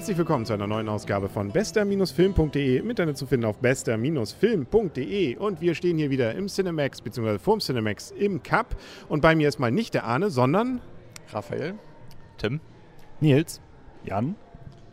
Herzlich 0.00 0.16
willkommen 0.16 0.46
zu 0.46 0.54
einer 0.54 0.66
neuen 0.66 0.88
Ausgabe 0.88 1.28
von 1.28 1.52
bester-film.de. 1.52 2.78
Im 2.78 2.88
Internet 2.88 3.18
zu 3.18 3.26
finden 3.26 3.44
auf 3.44 3.58
bester-film.de. 3.58 5.36
Und 5.36 5.60
wir 5.60 5.74
stehen 5.74 5.98
hier 5.98 6.08
wieder 6.08 6.34
im 6.36 6.46
Cinemax, 6.46 7.02
beziehungsweise 7.02 7.38
vorm 7.38 7.60
Cinemax 7.60 8.10
im 8.12 8.42
Cup. 8.42 8.76
Und 9.10 9.20
bei 9.20 9.34
mir 9.34 9.46
ist 9.46 9.58
mal 9.58 9.70
nicht 9.70 9.92
der 9.92 10.04
Arne, 10.04 10.30
sondern 10.30 10.80
Raphael, 11.30 11.74
Tim, 12.38 12.60
Nils, 13.20 13.60
Jan, 14.02 14.36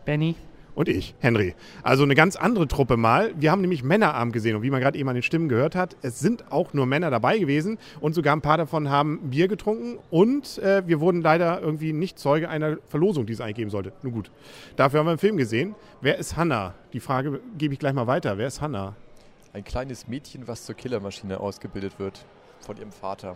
Benny 0.03 0.35
und 0.77 0.87
ich, 0.87 1.15
Henry. 1.19 1.55
Also 1.81 2.03
eine 2.03 2.13
ganz 2.13 2.35
andere 2.35 2.67
Truppe 2.67 2.97
mal. 2.97 3.33
Wir 3.35 3.51
haben 3.51 3.61
nämlich 3.61 3.83
Männerabend 3.83 4.31
gesehen 4.31 4.55
und 4.55 4.61
wie 4.61 4.69
man 4.69 4.79
gerade 4.79 4.97
eben 4.97 5.09
an 5.09 5.15
den 5.15 5.23
Stimmen 5.23 5.49
gehört 5.49 5.75
hat, 5.75 5.97
es 6.03 6.19
sind 6.19 6.51
auch 6.51 6.73
nur 6.73 6.85
Männer 6.85 7.09
dabei 7.09 7.39
gewesen 7.39 7.79
und 7.99 8.13
sogar 8.13 8.35
ein 8.35 8.41
paar 8.41 8.57
davon 8.57 8.89
haben 8.89 9.31
Bier 9.31 9.47
getrunken 9.47 9.97
und 10.11 10.59
äh, 10.59 10.87
wir 10.87 10.99
wurden 10.99 11.21
leider 11.21 11.59
irgendwie 11.59 11.93
nicht 11.93 12.19
Zeuge 12.19 12.47
einer 12.47 12.77
Verlosung, 12.87 13.25
die 13.25 13.33
es 13.33 13.41
eigentlich 13.41 13.55
geben 13.55 13.71
sollte. 13.71 13.91
Nun 14.03 14.13
gut, 14.13 14.31
dafür 14.75 14.99
haben 14.99 15.07
wir 15.07 15.11
einen 15.11 15.19
Film 15.19 15.37
gesehen. 15.37 15.73
Wer 15.99 16.19
ist 16.19 16.37
Hannah? 16.37 16.75
Die 16.93 16.99
Frage 16.99 17.39
gebe 17.57 17.73
ich 17.73 17.79
gleich 17.79 17.93
mal 17.93 18.05
weiter. 18.05 18.37
Wer 18.37 18.47
ist 18.47 18.61
Hannah? 18.61 18.95
ein 19.53 19.63
kleines 19.63 20.07
Mädchen, 20.07 20.47
was 20.47 20.65
zur 20.65 20.75
Killermaschine 20.75 21.39
ausgebildet 21.39 21.97
wird 21.97 22.23
von 22.59 22.77
ihrem 22.77 22.91
Vater. 22.91 23.35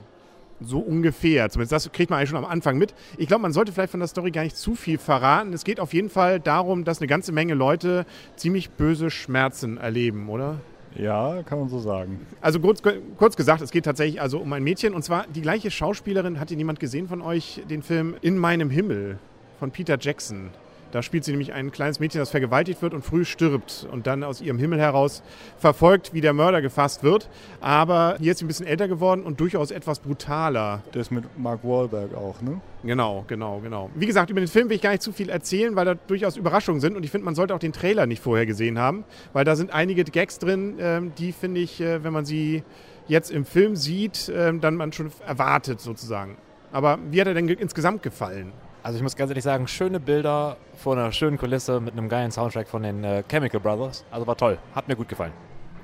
So 0.63 0.79
ungefähr. 0.79 1.49
Zumindest 1.49 1.71
das 1.71 1.91
kriegt 1.91 2.09
man 2.09 2.19
eigentlich 2.19 2.29
schon 2.29 2.37
am 2.37 2.45
Anfang 2.45 2.77
mit. 2.77 2.93
Ich 3.17 3.27
glaube, 3.27 3.41
man 3.41 3.51
sollte 3.51 3.71
vielleicht 3.71 3.91
von 3.91 3.99
der 3.99 4.07
Story 4.07 4.31
gar 4.31 4.43
nicht 4.43 4.55
zu 4.55 4.75
viel 4.75 4.97
verraten. 4.97 5.53
Es 5.53 5.63
geht 5.63 5.79
auf 5.79 5.93
jeden 5.93 6.09
Fall 6.09 6.39
darum, 6.39 6.83
dass 6.83 6.99
eine 6.99 7.07
ganze 7.07 7.31
Menge 7.31 7.53
Leute 7.53 8.05
ziemlich 8.35 8.69
böse 8.69 9.09
Schmerzen 9.09 9.77
erleben, 9.77 10.29
oder? 10.29 10.59
Ja, 10.95 11.41
kann 11.43 11.59
man 11.59 11.69
so 11.69 11.79
sagen. 11.79 12.25
Also 12.41 12.59
kurz, 12.59 12.81
kurz 13.17 13.35
gesagt, 13.35 13.61
es 13.61 13.71
geht 13.71 13.85
tatsächlich 13.85 14.21
also 14.21 14.39
um 14.39 14.51
ein 14.53 14.63
Mädchen. 14.63 14.93
Und 14.93 15.03
zwar 15.03 15.25
die 15.27 15.41
gleiche 15.41 15.71
Schauspielerin. 15.71 16.39
Hat 16.39 16.51
ihn 16.51 16.59
jemand 16.59 16.79
gesehen 16.79 17.07
von 17.07 17.21
euch, 17.21 17.61
den 17.69 17.81
Film 17.81 18.15
In 18.21 18.37
meinem 18.37 18.69
Himmel 18.69 19.17
von 19.59 19.71
Peter 19.71 19.97
Jackson? 19.99 20.49
Da 20.91 21.01
spielt 21.01 21.23
sie 21.23 21.31
nämlich 21.31 21.53
ein 21.53 21.71
kleines 21.71 21.99
Mädchen, 21.99 22.19
das 22.19 22.29
vergewaltigt 22.29 22.81
wird 22.81 22.93
und 22.93 23.03
früh 23.03 23.23
stirbt 23.25 23.87
und 23.91 24.07
dann 24.07 24.23
aus 24.23 24.41
ihrem 24.41 24.59
Himmel 24.59 24.79
heraus 24.79 25.23
verfolgt, 25.57 26.13
wie 26.13 26.21
der 26.21 26.33
Mörder 26.33 26.61
gefasst 26.61 27.03
wird. 27.03 27.29
Aber 27.61 28.17
hier 28.19 28.31
ist 28.33 28.39
sie 28.39 28.45
ein 28.45 28.47
bisschen 28.47 28.67
älter 28.67 28.87
geworden 28.87 29.23
und 29.23 29.39
durchaus 29.39 29.71
etwas 29.71 29.99
brutaler. 29.99 30.81
Ist 30.93 31.11
mit 31.11 31.23
Mark 31.37 31.63
Wahlberg 31.63 32.13
auch, 32.15 32.41
ne? 32.41 32.59
Genau, 32.83 33.23
genau, 33.27 33.59
genau. 33.59 33.89
Wie 33.95 34.05
gesagt, 34.05 34.29
über 34.29 34.41
den 34.41 34.47
Film 34.47 34.69
will 34.69 34.75
ich 34.75 34.81
gar 34.81 34.91
nicht 34.91 35.01
zu 35.03 35.11
viel 35.11 35.29
erzählen, 35.29 35.75
weil 35.75 35.85
da 35.85 35.93
durchaus 35.95 36.35
Überraschungen 36.37 36.81
sind 36.81 36.95
und 36.97 37.03
ich 37.03 37.11
finde, 37.11 37.25
man 37.25 37.35
sollte 37.35 37.53
auch 37.55 37.59
den 37.59 37.73
Trailer 37.73 38.05
nicht 38.05 38.21
vorher 38.21 38.45
gesehen 38.45 38.79
haben, 38.79 39.03
weil 39.33 39.45
da 39.45 39.55
sind 39.55 39.71
einige 39.73 40.03
Gags 40.03 40.39
drin, 40.39 40.75
ähm, 40.79 41.11
die 41.17 41.31
finde 41.31 41.61
ich, 41.61 41.79
äh, 41.79 42.03
wenn 42.03 42.11
man 42.13 42.25
sie 42.25 42.63
jetzt 43.07 43.31
im 43.31 43.45
Film 43.45 43.75
sieht, 43.75 44.31
ähm, 44.35 44.61
dann 44.61 44.75
man 44.75 44.91
schon 44.93 45.11
erwartet 45.25 45.79
sozusagen. 45.79 46.37
Aber 46.71 46.97
wie 47.09 47.19
hat 47.21 47.27
er 47.27 47.33
denn 47.33 47.47
ge- 47.47 47.57
insgesamt 47.59 48.01
gefallen? 48.03 48.51
Also 48.83 48.97
ich 48.97 49.03
muss 49.03 49.15
ganz 49.15 49.29
ehrlich 49.29 49.43
sagen, 49.43 49.67
schöne 49.67 49.99
Bilder 49.99 50.57
vor 50.75 50.97
einer 50.97 51.11
schönen 51.11 51.37
Kulisse 51.37 51.79
mit 51.79 51.93
einem 51.93 52.09
geilen 52.09 52.31
Soundtrack 52.31 52.67
von 52.67 52.81
den 52.81 53.03
äh, 53.03 53.23
Chemical 53.29 53.59
Brothers. 53.59 54.03
Also 54.09 54.25
war 54.25 54.35
toll, 54.35 54.57
hat 54.73 54.87
mir 54.87 54.95
gut 54.95 55.07
gefallen. 55.07 55.33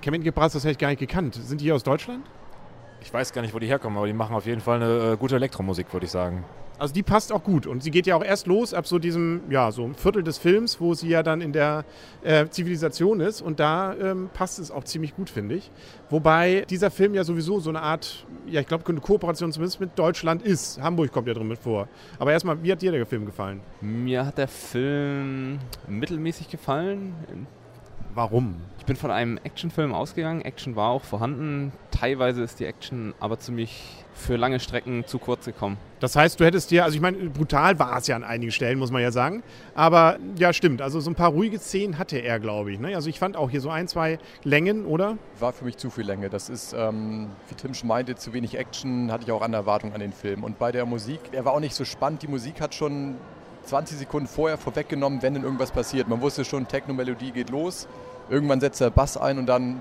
Gebras, 0.01 0.53
das 0.53 0.63
hätte 0.63 0.71
ich 0.71 0.77
gar 0.77 0.89
nicht 0.89 0.99
gekannt. 0.99 1.35
Sind 1.35 1.61
die 1.61 1.65
hier 1.65 1.75
aus 1.75 1.83
Deutschland? 1.83 2.25
Ich 3.07 3.13
weiß 3.13 3.31
gar 3.31 3.41
nicht, 3.41 3.53
wo 3.53 3.59
die 3.59 3.67
herkommen, 3.67 3.97
aber 3.97 4.05
die 4.05 4.11
machen 4.11 4.35
auf 4.35 4.45
jeden 4.45 4.59
Fall 4.59 4.83
eine 4.83 5.13
äh, 5.13 5.15
gute 5.15 5.37
Elektromusik, 5.37 5.93
würde 5.93 6.05
ich 6.05 6.11
sagen. 6.11 6.43
Also 6.77 6.93
die 6.93 7.03
passt 7.03 7.31
auch 7.31 7.41
gut 7.41 7.65
und 7.65 7.81
sie 7.81 7.89
geht 7.89 8.05
ja 8.05 8.17
auch 8.17 8.23
erst 8.23 8.47
los 8.47 8.73
ab 8.73 8.85
so 8.85 8.99
diesem, 8.99 9.43
ja, 9.49 9.71
so 9.71 9.85
ein 9.85 9.95
Viertel 9.95 10.23
des 10.23 10.37
Films, 10.37 10.81
wo 10.81 10.93
sie 10.93 11.07
ja 11.07 11.23
dann 11.23 11.39
in 11.39 11.53
der 11.53 11.85
äh, 12.21 12.49
Zivilisation 12.49 13.21
ist 13.21 13.41
und 13.41 13.61
da 13.61 13.95
ähm, 13.95 14.29
passt 14.33 14.59
es 14.59 14.71
auch 14.71 14.83
ziemlich 14.83 15.15
gut, 15.15 15.29
finde 15.29 15.55
ich. 15.55 15.71
Wobei 16.09 16.65
dieser 16.69 16.91
Film 16.91 17.13
ja 17.13 17.23
sowieso 17.23 17.61
so 17.61 17.69
eine 17.69 17.81
Art, 17.81 18.25
ja, 18.45 18.59
ich 18.59 18.67
glaube, 18.67 18.83
eine 18.85 18.99
Kooperation 18.99 19.53
zumindest 19.53 19.79
mit 19.79 19.97
Deutschland 19.97 20.41
ist. 20.41 20.81
Hamburg 20.81 21.09
kommt 21.13 21.29
ja 21.29 21.33
drin 21.33 21.47
mit 21.47 21.59
vor. 21.59 21.87
Aber 22.19 22.33
erstmal, 22.33 22.61
wie 22.61 22.73
hat 22.73 22.81
dir 22.81 22.91
der 22.91 23.05
Film 23.05 23.25
gefallen? 23.25 23.61
Mir 23.79 24.25
hat 24.25 24.37
der 24.37 24.49
Film 24.49 25.59
mittelmäßig 25.87 26.49
gefallen. 26.49 27.15
Warum? 28.17 28.55
Ich 28.79 28.85
bin 28.87 28.95
von 28.95 29.11
einem 29.11 29.37
Actionfilm 29.43 29.93
ausgegangen. 29.93 30.41
Action 30.41 30.75
war 30.75 30.89
auch 30.89 31.03
vorhanden. 31.03 31.71
Teilweise 31.91 32.41
ist 32.41 32.59
die 32.59 32.65
Action 32.65 33.13
aber 33.19 33.37
ziemlich 33.37 34.03
für 34.15 34.37
lange 34.37 34.59
Strecken 34.59 35.05
zu 35.05 35.19
kurz 35.19 35.45
gekommen. 35.45 35.77
Das 35.99 36.15
heißt, 36.15 36.39
du 36.39 36.43
hättest 36.43 36.71
dir, 36.71 36.83
also 36.83 36.95
ich 36.95 37.01
meine, 37.01 37.29
brutal 37.29 37.77
war 37.77 37.95
es 37.95 38.07
ja 38.07 38.15
an 38.15 38.23
einigen 38.23 38.51
Stellen, 38.51 38.79
muss 38.79 38.89
man 38.89 39.03
ja 39.03 39.11
sagen. 39.11 39.43
Aber 39.75 40.17
ja, 40.35 40.51
stimmt. 40.51 40.81
Also 40.81 40.99
so 40.99 41.11
ein 41.11 41.15
paar 41.15 41.29
ruhige 41.29 41.59
Szenen 41.59 41.99
hatte 41.99 42.17
er, 42.17 42.39
glaube 42.39 42.71
ich. 42.71 42.79
Ne? 42.79 42.95
Also 42.95 43.07
ich 43.07 43.19
fand 43.19 43.37
auch 43.37 43.51
hier 43.51 43.61
so 43.61 43.69
ein, 43.69 43.87
zwei 43.87 44.17
Längen, 44.43 44.87
oder? 44.87 45.19
War 45.37 45.53
für 45.53 45.65
mich 45.65 45.77
zu 45.77 45.91
viel 45.91 46.05
Länge. 46.05 46.31
Das 46.31 46.49
ist, 46.49 46.73
ähm, 46.75 47.27
wie 47.49 47.53
Tim 47.53 47.75
schon 47.75 47.87
meinte, 47.87 48.15
zu 48.15 48.33
wenig 48.33 48.57
Action, 48.57 49.11
hatte 49.11 49.25
ich 49.25 49.31
auch 49.31 49.43
an 49.43 49.53
Erwartung 49.53 49.93
an 49.93 49.99
den 49.99 50.11
Film. 50.11 50.43
Und 50.43 50.57
bei 50.57 50.71
der 50.71 50.87
Musik, 50.87 51.19
er 51.33 51.45
war 51.45 51.53
auch 51.53 51.59
nicht 51.59 51.75
so 51.75 51.85
spannend. 51.85 52.23
Die 52.23 52.27
Musik 52.27 52.61
hat 52.61 52.73
schon 52.73 53.17
20 53.67 53.97
Sekunden 53.97 54.27
vorher 54.27 54.57
vorweggenommen, 54.57 55.21
wenn 55.21 55.33
denn 55.33 55.43
irgendwas 55.43 55.71
passiert. 55.71 56.07
Man 56.07 56.21
wusste 56.21 56.45
schon, 56.45 56.67
Techno-Melodie 56.67 57.31
geht 57.31 57.49
los. 57.49 57.87
Irgendwann 58.29 58.59
setzt 58.59 58.81
der 58.81 58.89
Bass 58.89 59.17
ein 59.17 59.37
und 59.37 59.45
dann 59.45 59.79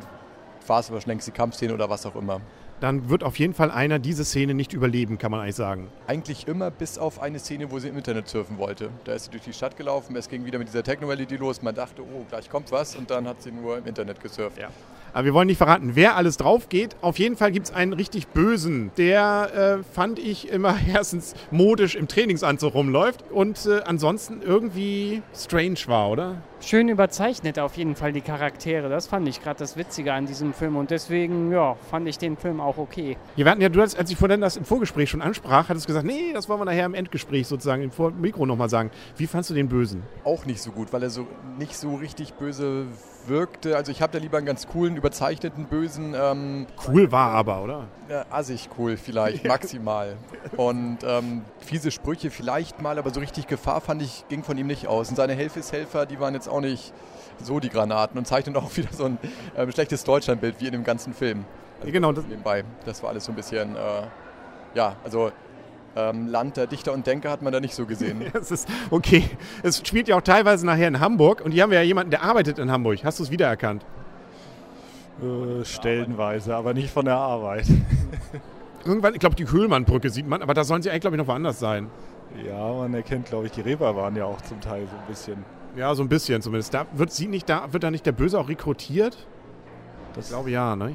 war 0.67 0.81
es 0.81 0.91
aber 0.91 1.01
schon 1.01 1.11
längst 1.11 1.27
die 1.27 1.33
Kampfszene 1.33 1.73
oder 1.73 1.89
was 1.89 2.05
auch 2.07 2.17
immer. 2.17 2.41
Dann 2.81 3.09
wird 3.09 3.25
auf 3.25 3.39
jeden 3.39 3.55
Fall 3.55 3.71
einer 3.71 3.99
diese 3.99 4.25
Szene 4.25 4.53
nicht 4.53 4.75
überleben, 4.75 5.17
kann 5.17 5.31
man 5.31 5.41
eigentlich 5.41 5.57
sagen. 5.57 5.89
Eigentlich 6.07 6.47
immer 6.47 6.71
bis 6.71 6.99
auf 6.99 7.23
eine 7.23 7.39
Szene, 7.39 7.71
wo 7.71 7.79
sie 7.79 7.89
im 7.89 7.97
Internet 7.97 8.29
surfen 8.29 8.59
wollte. 8.59 8.91
Da 9.05 9.15
ist 9.15 9.27
sie 9.27 9.31
durch 9.31 9.45
die 9.45 9.55
Stadt 9.55 9.77
gelaufen, 9.79 10.15
es 10.17 10.29
ging 10.29 10.45
wieder 10.45 10.59
mit 10.59 10.69
dieser 10.69 10.83
Techno-Melodie 10.83 11.37
los. 11.37 11.63
Man 11.63 11.75
dachte, 11.75 12.03
oh, 12.03 12.27
gleich 12.29 12.51
kommt 12.51 12.71
was 12.73 12.95
und 12.95 13.11
dann 13.11 13.27
hat 13.27 13.41
sie 13.41 13.51
nur 13.51 13.79
im 13.79 13.87
Internet 13.87 14.21
gesurft. 14.21 14.59
Ja. 14.59 14.69
Aber 15.17 15.25
wir 15.25 15.33
wollen 15.33 15.47
nicht 15.47 15.57
verraten, 15.57 15.93
wer 15.95 16.15
alles 16.17 16.37
drauf 16.37 16.69
geht. 16.69 16.95
Auf 17.01 17.19
jeden 17.19 17.39
Fall 17.39 17.51
gibt 17.51 17.69
es 17.69 17.73
einen 17.73 17.95
richtig 17.95 18.27
bösen, 18.27 18.91
der 18.99 19.79
äh, 19.81 19.95
fand 19.95 20.19
ich 20.19 20.51
immer 20.51 20.77
erstens 20.93 21.33
modisch 21.51 21.95
im 21.95 22.07
Trainingsanzug 22.07 22.75
rumläuft 22.75 23.25
und 23.31 23.65
äh, 23.65 23.81
ansonsten 23.87 24.43
irgendwie 24.43 25.23
strange 25.35 25.79
war, 25.87 26.11
oder? 26.11 26.43
Schön 26.61 26.89
überzeichnet 26.89 27.59
auf 27.59 27.77
jeden 27.77 27.97
Fall 27.97 28.13
die 28.13 28.21
Charaktere. 28.21 28.89
Das 28.89 29.07
fand 29.07 29.29
ich 29.29 29.43
gerade 29.43 29.59
das 29.59 29.77
Witzige 29.77 30.13
an 30.13 30.27
diesem 30.27 30.53
Film 30.53 30.77
und 30.77 30.91
deswegen 30.91 31.53
ja, 31.53 31.77
fand 31.91 32.09
ich 32.09 32.19
den 32.19 32.37
Film 32.37 32.61
auch 32.61 32.79
okay. 32.79 33.17
Ja, 33.37 33.45
wir 33.45 33.51
hatten 33.51 33.61
ja, 33.61 33.69
du 33.69 33.81
hast, 33.81 33.99
als 33.99 34.11
ich 34.11 34.17
vorhin 34.17 34.41
das 34.41 34.57
im 34.57 34.65
Vorgespräch 34.65 35.11
schon 35.11 35.23
ansprach, 35.23 35.69
hattest 35.69 35.87
du 35.87 35.89
gesagt, 35.89 36.07
nee, 36.07 36.33
das 36.33 36.49
wollen 36.49 36.61
wir 36.61 36.65
nachher 36.65 36.87
im 36.87 36.95
Endgespräch 36.95 37.47
sozusagen 37.47 37.83
im 37.83 37.91
Vor 37.91 38.11
Mikro 38.11 38.47
nochmal 38.47 38.69
sagen. 38.69 38.91
Wie 39.17 39.27
fandst 39.27 39.51
du 39.51 39.55
den 39.55 39.69
Bösen? 39.69 40.03
Auch 40.25 40.45
nicht 40.47 40.63
so 40.63 40.71
gut, 40.73 40.93
weil 40.93 41.03
er 41.03 41.11
so 41.11 41.27
nicht 41.59 41.77
so 41.77 41.95
richtig 41.95 42.35
böse 42.35 42.87
wirkte. 43.29 43.77
Also 43.77 43.93
ich 43.93 44.03
habe 44.03 44.13
da 44.13 44.19
lieber 44.19 44.39
einen 44.39 44.47
ganz 44.47 44.67
coolen, 44.67 44.97
überzeichneten 44.97 45.67
Bösen. 45.67 46.15
Ähm, 46.17 46.67
Cool 46.87 47.13
war 47.13 47.33
aber, 47.33 47.63
oder? 47.63 47.89
Ja, 48.09 48.25
assig 48.31 48.69
cool 48.79 48.97
vielleicht, 48.97 49.45
maximal. 49.49 50.17
Und 50.57 50.99
ähm, 51.05 51.43
fiese 51.59 51.91
Sprüche 51.91 52.31
vielleicht 52.31 52.81
mal, 52.81 52.99
aber 52.99 53.11
so 53.11 53.21
richtig 53.21 53.47
Gefahr 53.47 53.81
fand 53.81 54.03
ich, 54.03 54.25
ging 54.29 54.43
von 54.43 54.57
ihm 54.59 54.67
nicht 54.67 54.87
aus. 54.87 55.09
Und 55.09 55.17
seine 55.17 55.35
Helfeshelfer, 55.35 56.07
die 56.07 56.21
waren 56.21 56.35
jetzt 56.35 56.46
auch 56.49 56.61
nicht 56.61 56.93
so 57.43 57.61
die 57.61 57.69
Granaten 57.69 58.17
und 58.19 58.27
zeichnen 58.27 58.57
auch 58.57 58.71
wieder 58.77 58.93
so 58.93 59.05
ein 59.05 59.19
ähm, 59.57 59.71
schlechtes 59.73 60.05
Deutschlandbild 60.05 60.57
wie 60.61 60.67
in 60.67 60.73
dem 60.73 60.85
ganzen 60.85 61.13
Film. 61.15 61.45
Also 61.81 61.93
Genau, 61.93 62.13
das- 62.13 62.25
nebenbei. 62.27 62.65
Das 62.85 63.03
war 63.03 63.11
alles 63.11 63.25
so 63.25 63.33
ein 63.33 63.37
bisschen, 63.37 63.77
äh, 63.77 63.79
ja, 64.75 64.97
also 65.05 65.31
ähm, 65.97 66.29
Land 66.29 66.57
der 66.59 66.67
Dichter 66.67 66.93
und 66.93 67.07
Denker 67.07 67.31
hat 67.31 67.41
man 67.43 67.53
da 67.53 67.61
nicht 67.61 67.75
so 67.75 67.87
gesehen. 67.87 68.23
Es 68.35 68.51
ist 68.51 68.69
okay. 68.91 69.25
Es 69.63 69.79
spielt 69.87 70.09
ja 70.09 70.17
auch 70.17 70.23
teilweise 70.23 70.67
nachher 70.67 70.89
in 70.89 71.01
Hamburg 71.01 71.41
und 71.43 71.53
hier 71.53 71.63
haben 71.63 71.71
wir 71.71 71.79
ja 71.79 71.85
jemanden, 71.85 72.11
der 72.11 72.23
arbeitet 72.23 72.59
in 72.59 72.71
Hamburg. 72.71 72.99
Hast 73.05 73.19
du 73.19 73.23
es 73.23 73.31
wiedererkannt? 73.31 73.85
Äh, 75.23 75.65
stellenweise, 75.65 76.55
aber 76.55 76.75
nicht 76.75 76.91
von 76.91 77.07
der 77.07 77.17
Arbeit. 77.17 77.67
Irgendwann, 78.85 79.15
ich 79.15 79.21
glaube, 79.21 79.35
die 79.35 79.51
Höhlmannbrücke 79.51 80.11
sieht 80.11 80.27
man, 80.29 80.43
aber 80.43 80.53
da 80.55 80.63
sollen 80.65 80.83
sie 80.83 80.91
eigentlich, 80.91 81.01
glaube 81.01 81.17
ich, 81.17 81.23
noch 81.23 81.27
woanders 81.29 81.59
sein. 81.59 81.89
Ja, 82.47 82.73
man 82.75 82.93
erkennt, 82.93 83.27
glaube 83.27 83.47
ich, 83.47 83.53
die 83.53 83.63
Reeperbahn 83.63 84.15
ja 84.17 84.27
auch 84.27 84.41
zum 84.43 84.61
Teil 84.61 84.87
so 84.87 84.97
ein 84.97 85.07
bisschen. 85.09 85.45
Ja, 85.77 85.95
so 85.95 86.03
ein 86.03 86.09
bisschen 86.09 86.41
zumindest. 86.41 86.73
Da 86.73 86.87
wird 86.95 87.13
sie 87.13 87.29
nicht, 87.29 87.49
da 87.49 87.73
wird 87.73 87.83
da 87.83 87.91
nicht 87.91 88.07
der 88.07 88.13
Böse 88.13 88.39
auch 88.39 88.49
rekrutiert? 88.49 89.27
Das 90.15 90.27
Ich 90.27 90.31
glaube 90.31 90.51
ja, 90.51 90.75
ne? 90.75 90.95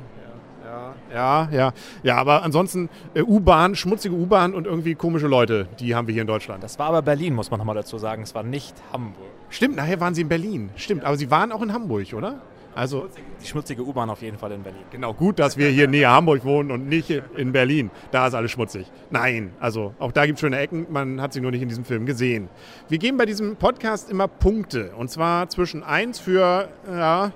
Ja, 0.65 0.93
ja, 1.13 1.49
ja. 1.51 1.73
Ja, 2.01 2.15
aber 2.15 2.43
ansonsten 2.43 2.89
äh, 3.13 3.21
U-Bahn, 3.21 3.75
schmutzige 3.75 4.15
U-Bahn 4.15 4.53
und 4.53 4.65
irgendwie 4.65 4.95
komische 4.95 5.27
Leute, 5.27 5.67
die 5.79 5.95
haben 5.95 6.07
wir 6.07 6.13
hier 6.13 6.21
in 6.21 6.27
Deutschland. 6.27 6.63
Das 6.63 6.79
war 6.79 6.87
aber 6.87 7.01
Berlin, 7.01 7.35
muss 7.35 7.51
man 7.51 7.59
nochmal 7.59 7.75
dazu 7.75 7.97
sagen. 7.97 8.23
Es 8.23 8.33
war 8.33 8.43
nicht 8.43 8.73
Hamburg. 8.91 9.27
Stimmt, 9.49 9.75
nachher 9.75 9.99
waren 9.99 10.15
sie 10.15 10.21
in 10.21 10.29
Berlin. 10.29 10.69
Stimmt, 10.75 11.03
aber 11.03 11.17
sie 11.17 11.29
waren 11.29 11.51
auch 11.51 11.61
in 11.61 11.73
Hamburg, 11.73 12.13
oder? 12.13 12.41
Also, 12.73 13.07
Die 13.41 13.47
schmutzige 13.47 13.85
U-Bahn 13.85 14.09
auf 14.09 14.21
jeden 14.21 14.37
Fall 14.37 14.51
in 14.53 14.63
Berlin. 14.63 14.81
genau, 14.91 15.13
gut, 15.13 15.39
dass 15.39 15.57
wir 15.57 15.67
hier 15.69 15.87
näher 15.87 16.11
Hamburg 16.11 16.45
wohnen 16.45 16.71
und 16.71 16.87
nicht 16.87 17.09
in 17.09 17.51
Berlin. 17.51 17.91
Da 18.11 18.27
ist 18.27 18.33
alles 18.33 18.51
schmutzig. 18.51 18.89
Nein, 19.09 19.53
also 19.59 19.93
auch 19.99 20.11
da 20.11 20.25
gibt 20.25 20.37
es 20.37 20.41
schöne 20.41 20.57
Ecken, 20.57 20.87
man 20.89 21.21
hat 21.21 21.33
sie 21.33 21.41
nur 21.41 21.51
nicht 21.51 21.61
in 21.61 21.69
diesem 21.69 21.83
Film 21.85 22.05
gesehen. 22.05 22.49
Wir 22.87 22.97
geben 22.97 23.17
bei 23.17 23.25
diesem 23.25 23.55
Podcast 23.57 24.09
immer 24.09 24.27
Punkte. 24.27 24.91
Und 24.95 25.09
zwar 25.09 25.49
zwischen 25.49 25.83
1 25.83 26.19
für, 26.19 26.69
ja, 26.87 27.31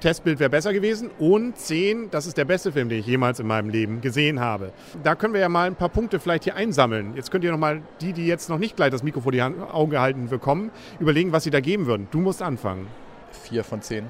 Testbild 0.00 0.40
wäre 0.40 0.50
besser 0.50 0.72
gewesen 0.72 1.10
und 1.18 1.56
10, 1.58 2.10
das 2.10 2.26
ist 2.26 2.38
der 2.38 2.46
beste 2.46 2.72
Film, 2.72 2.88
den 2.88 3.00
ich 3.00 3.06
jemals 3.06 3.38
in 3.38 3.46
meinem 3.46 3.68
Leben 3.68 4.00
gesehen 4.00 4.40
habe. 4.40 4.72
Da 5.02 5.14
können 5.14 5.34
wir 5.34 5.40
ja 5.40 5.48
mal 5.50 5.66
ein 5.66 5.76
paar 5.76 5.90
Punkte 5.90 6.18
vielleicht 6.18 6.44
hier 6.44 6.56
einsammeln. 6.56 7.14
Jetzt 7.14 7.30
könnt 7.30 7.44
ihr 7.44 7.52
nochmal, 7.52 7.82
die, 8.00 8.14
die 8.14 8.26
jetzt 8.26 8.48
noch 8.48 8.58
nicht 8.58 8.76
gleich 8.76 8.90
das 8.90 9.02
Mikro 9.02 9.20
vor 9.20 9.32
die 9.32 9.42
Augen 9.42 9.90
gehalten 9.90 10.28
bekommen, 10.28 10.70
überlegen, 10.98 11.32
was 11.32 11.44
sie 11.44 11.50
da 11.50 11.60
geben 11.60 11.86
würden. 11.86 12.08
Du 12.10 12.20
musst 12.20 12.42
anfangen. 12.42 12.86
Vier 13.30 13.62
von 13.62 13.82
zehn. 13.82 14.06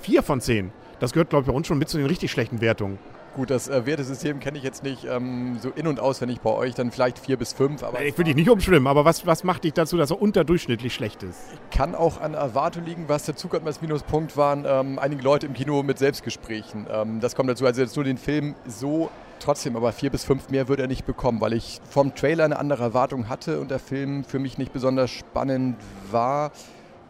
Vier 0.00 0.22
von 0.22 0.40
zehn. 0.40 0.72
Das 1.00 1.12
gehört, 1.12 1.30
glaube 1.30 1.44
ich, 1.44 1.48
bei 1.48 1.56
uns 1.56 1.66
schon 1.66 1.78
mit 1.78 1.88
zu 1.88 1.98
den 1.98 2.06
richtig 2.06 2.30
schlechten 2.30 2.60
Wertungen. 2.60 2.98
Gut, 3.34 3.50
das 3.50 3.68
äh, 3.68 3.86
Wertesystem 3.86 4.40
kenne 4.40 4.58
ich 4.58 4.64
jetzt 4.64 4.82
nicht 4.82 5.04
ähm, 5.04 5.58
so 5.60 5.70
in- 5.70 5.86
und 5.86 6.00
auswendig 6.00 6.40
bei 6.40 6.50
euch, 6.50 6.74
dann 6.74 6.90
vielleicht 6.90 7.20
vier 7.20 7.36
bis 7.36 7.52
fünf, 7.52 7.84
aber 7.84 8.02
Ich 8.02 8.18
will 8.18 8.24
dich 8.24 8.34
nicht 8.34 8.50
umschwimmen, 8.50 8.88
aber 8.88 9.04
was, 9.04 9.26
was 9.26 9.44
macht 9.44 9.62
dich 9.62 9.74
dazu, 9.74 9.96
dass 9.96 10.10
er 10.10 10.20
unterdurchschnittlich 10.20 10.92
schlecht 10.92 11.22
ist? 11.22 11.38
kann 11.70 11.94
auch 11.94 12.20
an 12.20 12.34
Erwartung 12.34 12.84
liegen, 12.84 13.04
was 13.06 13.26
der 13.26 13.36
Zug 13.36 13.54
als 13.54 13.80
Minuspunkt 13.80 14.36
waren, 14.36 14.64
ähm, 14.66 14.98
einige 14.98 15.22
Leute 15.22 15.46
im 15.46 15.54
Kino 15.54 15.84
mit 15.84 15.98
Selbstgesprächen. 15.98 16.88
Ähm, 16.90 17.20
das 17.20 17.36
kommt 17.36 17.48
dazu, 17.48 17.64
also 17.64 17.80
jetzt 17.80 17.94
nur 17.94 18.04
den 18.04 18.18
Film 18.18 18.56
so 18.66 19.08
trotzdem, 19.38 19.76
aber 19.76 19.92
vier 19.92 20.10
bis 20.10 20.24
fünf 20.24 20.48
mehr 20.48 20.66
würde 20.66 20.82
er 20.82 20.88
nicht 20.88 21.06
bekommen, 21.06 21.40
weil 21.40 21.52
ich 21.52 21.80
vom 21.88 22.14
Trailer 22.16 22.44
eine 22.44 22.58
andere 22.58 22.82
Erwartung 22.82 23.28
hatte 23.28 23.60
und 23.60 23.70
der 23.70 23.78
Film 23.78 24.24
für 24.24 24.40
mich 24.40 24.58
nicht 24.58 24.72
besonders 24.72 25.10
spannend 25.10 25.76
war 26.10 26.50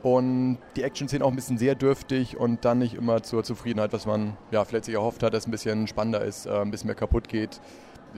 und 0.02 0.58
die 0.76 0.82
Action-Szenen 0.82 1.22
auch 1.22 1.30
ein 1.30 1.36
bisschen 1.36 1.58
sehr 1.58 1.74
dürftig 1.74 2.36
und 2.36 2.64
dann 2.64 2.78
nicht 2.78 2.94
immer 2.94 3.22
zur 3.22 3.42
Zufriedenheit, 3.42 3.92
was 3.92 4.06
man 4.06 4.36
ja 4.50 4.64
vielleicht 4.64 4.84
sich 4.84 4.94
erhofft 4.94 5.22
hat, 5.22 5.34
dass 5.34 5.42
es 5.42 5.48
ein 5.48 5.50
bisschen 5.50 5.86
spannender 5.86 6.22
ist, 6.22 6.46
äh, 6.46 6.50
ein 6.50 6.70
bisschen 6.70 6.86
mehr 6.86 6.96
kaputt 6.96 7.28
geht. 7.28 7.60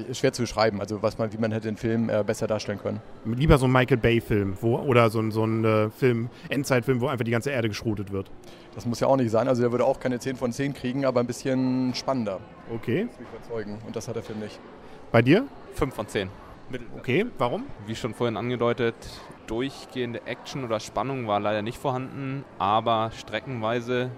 Ist 0.08 0.18
schwer 0.18 0.32
zu 0.32 0.42
beschreiben, 0.42 0.80
also 0.80 1.02
was 1.02 1.18
man, 1.18 1.32
wie 1.32 1.38
man 1.38 1.50
hätte 1.50 1.66
den 1.66 1.76
Film 1.76 2.08
äh, 2.10 2.22
besser 2.24 2.46
darstellen 2.46 2.78
können. 2.78 3.00
Lieber 3.24 3.58
so 3.58 3.66
ein 3.66 3.72
Michael 3.72 3.96
Bay-Film 3.96 4.56
wo, 4.60 4.78
oder 4.78 5.10
so 5.10 5.20
ein, 5.20 5.32
so 5.32 5.44
ein 5.44 5.64
äh, 5.64 5.90
Film, 5.90 6.30
Endzeitfilm, 6.48 7.00
wo 7.00 7.08
einfach 7.08 7.24
die 7.24 7.32
ganze 7.32 7.50
Erde 7.50 7.68
geschrotet 7.68 8.12
wird. 8.12 8.30
Das 8.74 8.86
muss 8.86 9.00
ja 9.00 9.08
auch 9.08 9.16
nicht 9.16 9.30
sein, 9.30 9.48
also 9.48 9.62
der 9.62 9.72
würde 9.72 9.84
auch 9.84 9.98
keine 9.98 10.20
10 10.20 10.36
von 10.36 10.52
10 10.52 10.74
kriegen, 10.74 11.04
aber 11.04 11.20
ein 11.20 11.26
bisschen 11.26 11.92
spannender. 11.94 12.38
Okay. 12.72 13.08
Das 13.08 13.18
will 13.18 13.26
ich 13.26 13.38
überzeugen 13.38 13.78
und 13.84 13.96
das 13.96 14.06
hat 14.06 14.14
der 14.14 14.22
Film 14.22 14.38
nicht. 14.38 14.60
Bei 15.10 15.22
dir? 15.22 15.46
5 15.74 15.92
von 15.92 16.06
10. 16.06 16.28
Okay. 16.96 17.26
Warum? 17.38 17.64
Wie 17.86 17.96
schon 17.96 18.14
vorhin 18.14 18.36
angedeutet, 18.36 18.94
durchgehende 19.46 20.22
Action 20.26 20.64
oder 20.64 20.78
Spannung 20.80 21.26
war 21.26 21.40
leider 21.40 21.62
nicht 21.62 21.78
vorhanden, 21.78 22.44
aber 22.58 23.10
streckenweise 23.16 24.10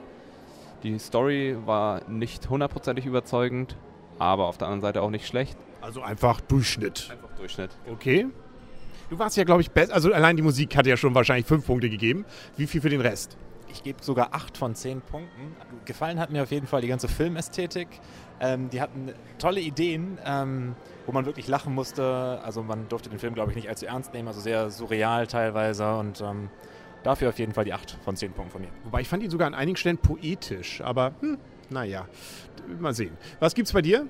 die 0.82 0.98
Story 0.98 1.56
war 1.64 2.02
nicht 2.08 2.50
hundertprozentig 2.50 3.06
überzeugend, 3.06 3.76
aber 4.18 4.46
auf 4.46 4.58
der 4.58 4.68
anderen 4.68 4.82
Seite 4.82 5.02
auch 5.02 5.10
nicht 5.10 5.26
schlecht. 5.26 5.56
Also 5.80 6.02
einfach 6.02 6.40
Durchschnitt. 6.40 7.08
Einfach 7.10 7.32
Durchschnitt. 7.36 7.70
Okay. 7.90 8.26
Du 9.10 9.18
warst 9.18 9.36
ja, 9.36 9.44
glaube 9.44 9.60
ich, 9.60 9.70
best. 9.70 9.92
Also 9.92 10.12
allein 10.12 10.36
die 10.36 10.42
Musik 10.42 10.76
hat 10.76 10.86
ja 10.86 10.96
schon 10.96 11.14
wahrscheinlich 11.14 11.46
fünf 11.46 11.66
Punkte 11.66 11.88
gegeben. 11.88 12.24
Wie 12.56 12.66
viel 12.66 12.80
für 12.80 12.88
den 12.88 13.00
Rest? 13.00 13.36
Ich 13.72 13.82
gebe 13.82 14.02
sogar 14.02 14.28
8 14.32 14.58
von 14.58 14.74
10 14.74 15.00
Punkten. 15.00 15.56
Gefallen 15.86 16.20
hat 16.20 16.30
mir 16.30 16.42
auf 16.42 16.50
jeden 16.50 16.66
Fall 16.66 16.82
die 16.82 16.88
ganze 16.88 17.08
Filmästhetik. 17.08 17.88
Ähm, 18.38 18.68
die 18.68 18.82
hatten 18.82 19.12
tolle 19.38 19.60
Ideen, 19.60 20.18
ähm, 20.24 20.74
wo 21.06 21.12
man 21.12 21.24
wirklich 21.24 21.48
lachen 21.48 21.74
musste. 21.74 22.40
Also 22.44 22.62
man 22.62 22.88
durfte 22.88 23.08
den 23.08 23.18
Film, 23.18 23.34
glaube 23.34 23.50
ich, 23.50 23.56
nicht 23.56 23.68
allzu 23.70 23.86
ernst 23.86 24.12
nehmen. 24.12 24.28
Also 24.28 24.40
sehr 24.40 24.70
surreal 24.70 25.26
teilweise. 25.26 25.96
Und 25.96 26.20
ähm, 26.20 26.50
dafür 27.02 27.30
auf 27.30 27.38
jeden 27.38 27.54
Fall 27.54 27.64
die 27.64 27.72
8 27.72 27.98
von 28.04 28.14
10 28.14 28.32
Punkten 28.32 28.52
von 28.52 28.60
mir. 28.60 28.70
Wobei 28.84 29.00
ich 29.00 29.08
fand 29.08 29.22
ihn 29.22 29.30
sogar 29.30 29.46
an 29.46 29.54
einigen 29.54 29.76
Stellen 29.76 29.98
poetisch. 29.98 30.82
Aber 30.82 31.12
hm, 31.20 31.38
naja, 31.70 32.06
mal 32.78 32.94
sehen. 32.94 33.16
Was 33.40 33.54
gibt's 33.54 33.72
bei 33.72 33.80
dir? 33.80 34.06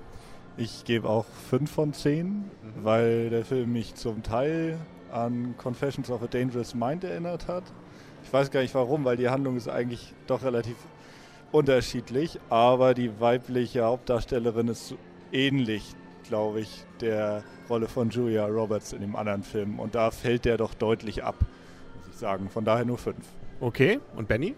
Ich 0.57 0.85
gebe 0.85 1.09
auch 1.09 1.25
5 1.51 1.71
von 1.71 1.93
10, 1.93 2.51
weil 2.83 3.31
der 3.31 3.45
Film 3.45 3.73
mich 3.73 3.95
zum 3.95 4.23
Teil 4.23 4.79
an 5.13 5.55
Confessions 5.57 6.11
of 6.11 6.23
a 6.23 6.27
Dangerous 6.27 6.75
Mind 6.75 7.05
erinnert 7.05 7.47
hat. 7.47 7.65
Ich 8.25 8.33
weiß 8.33 8.51
gar 8.51 8.61
nicht 8.61 8.75
warum, 8.75 9.05
weil 9.05 9.17
die 9.17 9.29
Handlung 9.29 9.57
ist 9.57 9.69
eigentlich 9.69 10.15
doch 10.27 10.43
relativ 10.43 10.77
unterschiedlich, 11.51 12.39
aber 12.49 12.95
die 12.95 13.21
weibliche 13.21 13.85
Hauptdarstellerin 13.85 14.69
ist 14.69 14.95
ähnlich, 15.33 15.95
glaube 16.29 16.61
ich, 16.61 16.85
der 17.01 17.43
Rolle 17.69 17.89
von 17.89 18.11
Julia 18.11 18.47
Roberts 18.47 18.93
in 18.93 19.01
dem 19.01 19.17
anderen 19.17 19.43
Film. 19.43 19.79
Und 19.79 19.95
da 19.95 20.11
fällt 20.11 20.45
der 20.45 20.57
doch 20.57 20.73
deutlich 20.75 21.23
ab, 21.25 21.35
muss 21.99 22.09
ich 22.09 22.17
sagen. 22.17 22.49
Von 22.49 22.65
daher 22.65 22.85
nur 22.85 22.99
5. 22.99 23.17
Okay. 23.61 24.01
Und 24.17 24.29
Benny? 24.29 24.55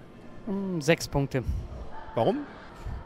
Hm, 0.46 0.80
Sechs 0.80 1.08
Punkte. 1.08 1.42
Warum? 2.14 2.40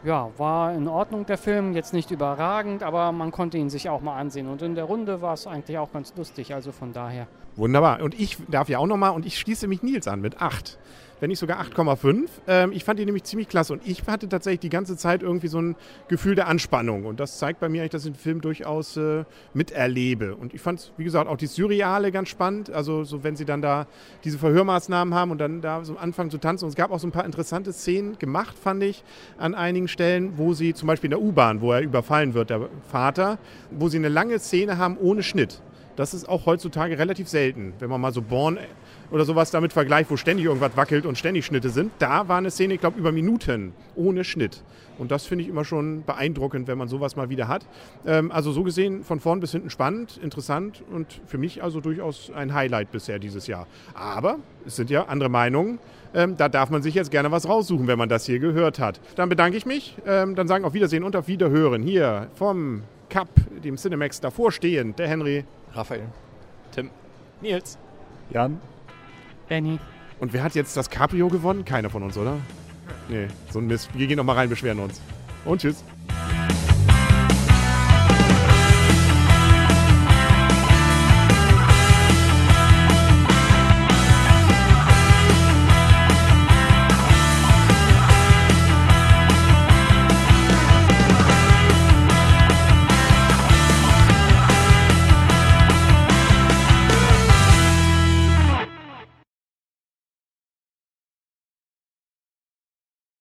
Ja, 0.05 0.31
war 0.39 0.73
in 0.75 0.87
Ordnung 0.87 1.27
der 1.27 1.39
Film, 1.39 1.75
jetzt 1.75 1.93
nicht 1.93 2.12
überragend, 2.12 2.85
aber 2.85 3.11
man 3.11 3.33
konnte 3.33 3.59
ihn 3.59 3.69
sich 3.69 3.89
auch 3.89 4.00
mal 4.00 4.17
ansehen. 4.17 4.47
Und 4.47 4.62
in 4.62 4.77
der 4.77 4.85
Runde 4.85 5.23
war 5.23 5.35
es 5.35 5.47
eigentlich 5.47 5.77
auch 5.79 5.93
ganz 5.93 6.15
lustig, 6.17 6.55
also 6.55 6.71
von 6.71 6.93
daher. 6.93 7.27
Wunderbar. 7.56 8.00
Und 8.03 8.19
ich 8.19 8.39
darf 8.49 8.69
ja 8.69 8.79
auch 8.79 8.87
nochmal, 8.87 9.11
und 9.11 9.27
ich 9.27 9.39
schließe 9.39 9.67
mich 9.67 9.83
Nils 9.83 10.06
an 10.06 10.21
mit 10.21 10.41
8. 10.41 10.79
Wenn 11.20 11.29
nicht 11.29 11.38
sogar 11.38 11.61
8,5. 11.61 12.29
Ähm, 12.47 12.73
ich 12.73 12.85
fand 12.85 13.00
ihn 13.00 13.06
nämlich 13.06 13.25
ziemlich 13.25 13.49
klasse. 13.49 13.73
Und 13.73 13.87
ich 13.87 14.06
hatte 14.06 14.29
tatsächlich 14.29 14.61
die 14.61 14.69
ganze 14.69 14.97
Zeit 14.97 15.23
irgendwie 15.23 15.49
so 15.49 15.61
ein 15.61 15.76
Gefühl 16.09 16.35
der 16.35 16.47
Anspannung. 16.49 17.05
Und 17.06 17.20
das 17.20 17.38
zeigt 17.38 17.61
bei 17.61 17.69
mir 17.69 17.82
eigentlich, 17.82 17.91
dass 17.91 18.05
ich 18.05 18.12
den 18.12 18.19
Film 18.19 18.41
durchaus 18.41 18.97
äh, 18.97 19.25
miterlebe. 19.55 20.35
Und 20.35 20.55
ich 20.55 20.61
fand, 20.61 20.93
wie 20.97 21.05
gesagt, 21.05 21.29
auch 21.29 21.37
die 21.37 21.47
Surreale 21.47 22.12
ganz 22.12 22.29
spannend. 22.29 22.70
Also, 22.70 23.05
so 23.05 23.25
wenn 23.25 23.37
sie 23.37 23.44
dann 23.44 23.62
da 23.62 23.87
diese 24.25 24.38
Verhörmaßnahmen 24.38 25.15
haben 25.15 25.31
und 25.31 25.38
dann 25.38 25.61
da 25.61 25.85
so 25.85 25.97
anfangen 25.97 26.31
zu 26.31 26.38
tanzen. 26.38 26.65
Und 26.65 26.70
es 26.70 26.76
gab 26.76 26.91
auch 26.91 27.00
so 27.00 27.06
ein 27.06 27.12
paar 27.12 27.25
interessante 27.25 27.73
Szenen 27.73 28.19
gemacht, 28.19 28.56
fand 28.59 28.82
ich, 28.82 29.03
an 29.38 29.55
einigen 29.55 29.88
Stellen, 29.88 30.35
wo 30.37 30.55
sie 30.55 30.75
zum 30.75 30.87
Beispiel 30.87 31.09
in 31.09 31.19
der 31.19 31.23
U-Bahn, 31.23 31.61
wo 31.61 31.73
er 31.73 31.81
überfallen 31.81 32.35
wird, 32.35 32.50
der 32.50 32.69
Vater, 32.91 33.38
wo 33.71 33.88
sie 33.88 33.99
eine 33.99 34.09
lange 34.09 34.38
Szene 34.38 34.79
haben 34.79 34.97
ohne 34.99 35.23
Schnitt. 35.23 35.61
Das 35.99 36.15
ist 36.15 36.29
auch 36.29 36.47
heutzutage 36.47 36.97
relativ 36.97 37.27
selten. 37.27 37.73
Wenn 37.81 37.91
man 37.91 38.00
mal 38.00 38.12
so 38.12 38.23
Born 38.23 38.56
oder 39.11 39.25
sowas 39.25 39.50
damit 39.50 39.73
vergleicht, 39.73 40.09
wo 40.12 40.17
ständig 40.17 40.47
irgendwas 40.47 40.77
wackelt 40.77 41.05
und 41.05 41.19
ständig 41.19 41.45
Schnitte 41.45 41.71
sind, 41.71 41.91
da 41.99 42.29
war 42.29 42.39
eine 42.39 42.53
Szene, 42.53 42.75
ich 42.75 42.81
glaube, 42.81 43.00
über 43.00 43.11
Minuten 43.11 43.73
ohne 43.97 44.23
Schnitt. 44.23 44.62
Und 44.97 45.11
das 45.11 45.27
finde 45.27 45.43
ich 45.43 45.50
immer 45.50 45.65
schon 45.65 46.05
beeindruckend, 46.05 46.69
wenn 46.69 46.79
man 46.79 46.87
sowas 46.87 47.17
mal 47.17 47.31
wieder 47.31 47.49
hat. 47.49 47.67
Ähm, 48.06 48.31
also 48.31 48.53
so 48.53 48.62
gesehen 48.62 49.03
von 49.03 49.19
vorn 49.19 49.41
bis 49.41 49.50
hinten 49.50 49.71
spannend, 49.71 50.21
interessant 50.23 50.85
und 50.93 51.21
für 51.27 51.37
mich 51.37 51.65
also 51.65 51.81
durchaus 51.81 52.31
ein 52.33 52.55
Highlight 52.55 52.93
bisher 52.93 53.19
dieses 53.19 53.49
Jahr. 53.49 53.67
Aber 53.93 54.39
es 54.65 54.77
sind 54.77 54.91
ja 54.91 55.06
andere 55.06 55.31
Meinungen. 55.31 55.81
Ähm, 56.15 56.37
da 56.37 56.49
darf 56.49 56.71
man 56.71 56.81
sich 56.81 56.95
jetzt 56.95 57.11
gerne 57.11 57.33
was 57.33 57.49
raussuchen, 57.49 57.89
wenn 57.89 57.99
man 57.99 58.09
das 58.09 58.25
hier 58.25 58.39
gehört 58.39 58.79
hat. 58.79 59.00
Dann 59.17 59.29
bedanke 59.29 59.56
ich 59.56 59.67
mich. 59.67 59.97
Ähm, 60.06 60.37
dann 60.37 60.47
sagen 60.47 60.65
auf 60.65 60.75
Wiedersehen 60.75 61.03
und 61.03 61.17
auf 61.17 61.27
Wiederhören 61.27 61.83
hier 61.83 62.29
vom 62.35 62.85
Cup, 63.11 63.31
dem 63.65 63.77
Cinemax 63.77 64.21
davor 64.21 64.53
stehend, 64.53 65.00
der 65.00 65.09
Henry. 65.09 65.45
Raphael. 65.75 66.09
Tim. 66.73 66.91
Nils. 67.41 67.79
Jan? 68.31 68.61
Benny. 69.49 69.79
Und 70.20 70.32
wer 70.32 70.43
hat 70.43 70.55
jetzt 70.55 70.76
das 70.76 70.91
Cabrio 70.91 71.29
gewonnen? 71.29 71.65
Keiner 71.65 71.91
von 71.91 72.03
uns, 72.03 72.17
oder? 72.19 72.37
Nee, 73.09 73.29
so 73.50 73.61
ein 73.61 73.67
Mist. 73.67 73.91
Wir 73.94 74.06
gehen 74.06 74.17
noch 74.17 74.25
mal 74.25 74.35
rein, 74.35 74.49
beschweren 74.49 74.81
uns. 74.81 75.00
Und 75.44 75.61
tschüss. 75.61 75.85